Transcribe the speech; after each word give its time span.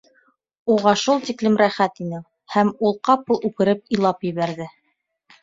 Уға 0.75 0.93
шул 1.01 1.19
тиклем 1.27 1.57
рәхәт 1.63 2.01
ине... 2.05 2.21
һәм 2.55 2.73
ул 2.89 2.97
ҡапыл 3.11 3.41
үкереп 3.51 3.95
илап 3.99 4.27
ебәрҙе. 4.31 4.69